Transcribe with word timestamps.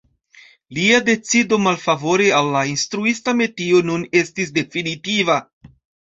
Lia 0.75 1.01
decido 1.07 1.57
malfavore 1.65 2.29
al 2.37 2.49
la 2.55 2.63
instruista 2.69 3.35
metio 3.41 3.83
nun 3.91 4.07
estis 4.23 4.55
definitiva. 4.57 5.37